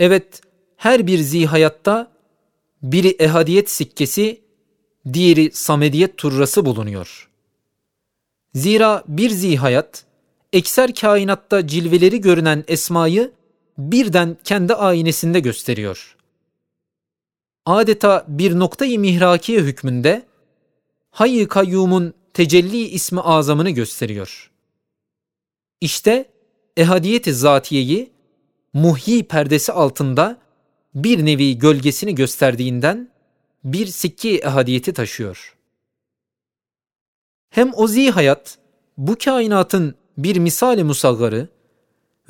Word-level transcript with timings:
Evet, 0.00 0.40
her 0.76 1.06
bir 1.06 1.18
zihayatta 1.18 2.12
biri 2.82 3.08
ehadiyet 3.08 3.70
sikkesi, 3.70 4.40
diğeri 5.12 5.50
samediyet 5.52 6.16
turrası 6.16 6.64
bulunuyor. 6.64 7.30
Zira 8.54 9.04
bir 9.08 9.30
zihayat, 9.30 10.04
ekser 10.52 10.94
kainatta 10.94 11.66
cilveleri 11.66 12.20
görünen 12.20 12.64
esmayı 12.68 13.32
birden 13.78 14.36
kendi 14.44 14.74
aynesinde 14.74 15.40
gösteriyor. 15.40 16.16
Adeta 17.66 18.24
bir 18.28 18.58
noktayı 18.58 19.00
mihrakiye 19.00 19.60
hükmünde, 19.60 20.26
Hayy 21.10 21.48
Kayyum'un 21.48 22.14
tecelli 22.34 22.82
ismi 22.82 23.20
azamını 23.20 23.70
gösteriyor. 23.70 24.50
İşte 25.80 26.30
ehadiyeti 26.76 27.34
zatiyeyi 27.34 28.10
muhyi 28.72 29.24
perdesi 29.24 29.72
altında 29.72 30.38
bir 30.94 31.26
nevi 31.26 31.58
gölgesini 31.58 32.14
gösterdiğinden 32.14 33.10
bir 33.64 33.86
sikki 33.86 34.38
ehadiyeti 34.38 34.92
taşıyor. 34.92 35.56
Hem 37.50 37.72
o 37.74 37.88
hayat 37.88 38.58
bu 38.96 39.16
kainatın 39.24 39.94
bir 40.18 40.36
misali 40.36 40.84
musaggarı 40.84 41.48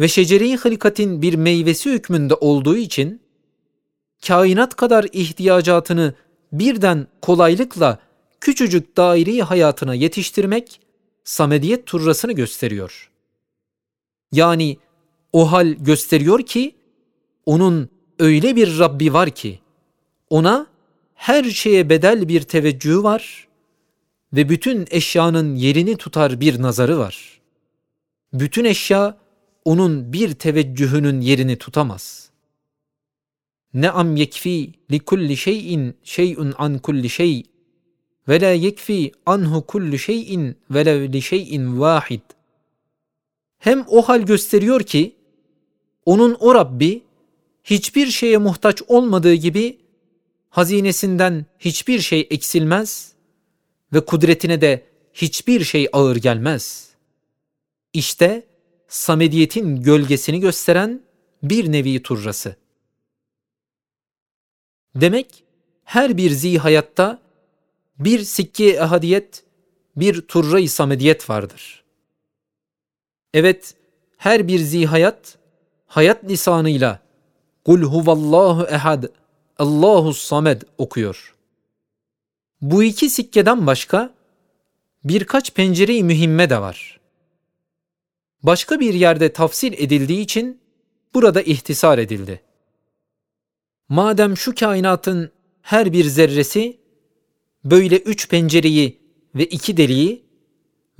ve 0.00 0.08
şecere-i 0.08 0.56
hilkatin 0.56 1.22
bir 1.22 1.34
meyvesi 1.34 1.90
hükmünde 1.90 2.34
olduğu 2.34 2.76
için 2.76 3.22
kainat 4.26 4.76
kadar 4.76 5.06
ihtiyacatını 5.12 6.14
birden 6.52 7.06
kolaylıkla 7.22 7.98
küçücük 8.40 8.96
daire 8.96 9.42
hayatına 9.42 9.94
yetiştirmek 9.94 10.80
samediyet 11.24 11.86
turrasını 11.86 12.32
gösteriyor. 12.32 13.10
Yani 14.32 14.78
o 15.32 15.52
hal 15.52 15.66
gösteriyor 15.66 16.42
ki 16.42 16.74
onun 17.46 17.88
öyle 18.18 18.56
bir 18.56 18.78
Rabbi 18.78 19.12
var 19.12 19.30
ki 19.30 19.60
ona 20.30 20.66
her 21.14 21.44
şeye 21.44 21.90
bedel 21.90 22.28
bir 22.28 22.40
teveccühü 22.40 23.02
var 23.02 23.48
ve 24.32 24.48
bütün 24.48 24.86
eşyanın 24.90 25.54
yerini 25.54 25.96
tutar 25.96 26.40
bir 26.40 26.62
nazarı 26.62 26.98
var. 26.98 27.40
Bütün 28.32 28.64
eşya 28.64 29.18
onun 29.64 30.12
bir 30.12 30.34
teveccühünün 30.34 31.20
yerini 31.20 31.56
tutamaz. 31.58 32.30
Ne 33.74 33.90
am 33.90 34.16
yekfi 34.16 34.72
li 34.90 35.00
kulli 35.00 35.36
şeyin 35.36 35.94
şeyun 36.04 36.54
an 36.58 36.78
kulli 36.78 37.10
şey 37.10 37.42
ve 38.28 38.40
la 38.40 38.50
yekfi 38.50 39.12
anhu 39.26 39.66
kullu 39.66 39.98
şeyin 39.98 40.56
velev 40.70 41.12
li 41.12 41.22
şeyin 41.22 41.80
vahid. 41.80 42.20
Hem 43.58 43.84
o 43.88 44.02
hal 44.02 44.22
gösteriyor 44.22 44.80
ki 44.80 45.16
onun 46.10 46.36
o 46.40 46.54
Rabbi 46.54 47.02
hiçbir 47.64 48.06
şeye 48.06 48.36
muhtaç 48.36 48.82
olmadığı 48.88 49.34
gibi 49.34 49.78
hazinesinden 50.48 51.46
hiçbir 51.58 52.00
şey 52.00 52.26
eksilmez 52.30 53.12
ve 53.92 54.04
kudretine 54.04 54.60
de 54.60 54.86
hiçbir 55.14 55.64
şey 55.64 55.88
ağır 55.92 56.16
gelmez. 56.16 56.90
İşte 57.92 58.46
samediyetin 58.88 59.82
gölgesini 59.82 60.40
gösteren 60.40 61.02
bir 61.42 61.72
nevi 61.72 62.02
turrası. 62.02 62.56
Demek 64.94 65.44
her 65.84 66.16
bir 66.16 66.30
zihayatta 66.30 67.22
bir 67.98 68.18
sikke 68.20 68.68
ehadiyet, 68.68 69.44
bir 69.96 70.20
turra-i 70.20 70.68
samediyet 70.68 71.30
vardır. 71.30 71.84
Evet, 73.34 73.74
her 74.16 74.48
bir 74.48 74.58
zihayat, 74.58 75.39
hayat 75.90 76.24
lisanıyla 76.24 77.00
Kul 77.64 77.82
huvallahu 77.82 78.66
ehad, 78.66 79.04
Allahu 79.58 80.14
samed 80.14 80.62
okuyor. 80.78 81.34
Bu 82.60 82.82
iki 82.82 83.10
sikkeden 83.10 83.66
başka 83.66 84.14
birkaç 85.04 85.54
pencere-i 85.54 86.04
mühimme 86.04 86.50
de 86.50 86.60
var. 86.60 87.00
Başka 88.42 88.80
bir 88.80 88.94
yerde 88.94 89.32
tafsil 89.32 89.72
edildiği 89.72 90.20
için 90.20 90.60
burada 91.14 91.42
ihtisar 91.42 91.98
edildi. 91.98 92.42
Madem 93.88 94.36
şu 94.36 94.54
kainatın 94.54 95.30
her 95.62 95.92
bir 95.92 96.04
zerresi 96.04 96.78
böyle 97.64 97.98
üç 97.98 98.28
pencereyi 98.28 99.00
ve 99.34 99.44
iki 99.44 99.76
deliği 99.76 100.22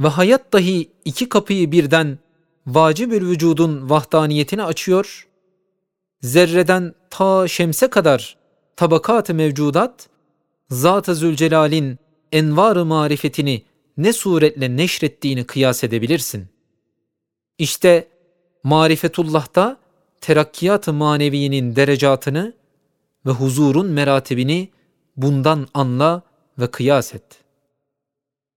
ve 0.00 0.08
hayat 0.08 0.52
dahi 0.52 0.90
iki 1.04 1.28
kapıyı 1.28 1.72
birden 1.72 2.18
vacibül 2.74 3.28
vücudun 3.28 3.90
vahdaniyetini 3.90 4.62
açıyor, 4.62 5.28
zerreden 6.22 6.94
ta 7.10 7.48
şemse 7.48 7.90
kadar 7.90 8.36
tabakat-ı 8.76 9.34
mevcudat, 9.34 10.08
Zat-ı 10.70 11.14
Zülcelal'in 11.14 11.98
envar-ı 12.32 12.84
marifetini 12.84 13.62
ne 13.96 14.12
suretle 14.12 14.76
neşrettiğini 14.76 15.44
kıyas 15.44 15.84
edebilirsin. 15.84 16.48
İşte 17.58 18.08
marifetullah'ta 18.64 19.76
terakkiyat-ı 20.20 20.92
maneviyinin 20.92 21.76
derecatını 21.76 22.54
ve 23.26 23.30
huzurun 23.30 23.86
meratibini 23.86 24.68
bundan 25.16 25.68
anla 25.74 26.22
ve 26.58 26.66
kıyas 26.66 27.14
et. 27.14 27.39